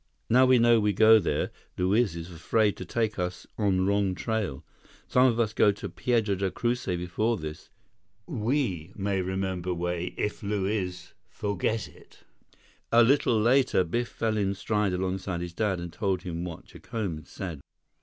[0.31, 4.65] "Now we know we go there, Luiz is afraid to take us on wrong trail.
[5.07, 7.69] Some of us go to Piedra Del Cucuy before this.
[8.25, 12.23] We may remember way if Luiz 'forget' it."
[12.91, 17.17] A little later, Biff fell in stride alongside his dad and told him what Jacome
[17.17, 17.59] had said.